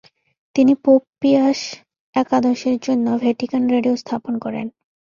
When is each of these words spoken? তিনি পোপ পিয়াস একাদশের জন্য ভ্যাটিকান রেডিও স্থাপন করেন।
তিনি 0.55 0.73
পোপ 0.83 1.01
পিয়াস 1.21 1.59
একাদশের 2.15 2.75
জন্য 2.81 3.05
ভ্যাটিকান 3.23 3.63
রেডিও 3.69 3.95
স্থাপন 3.95 4.33
করেন। 4.39 4.67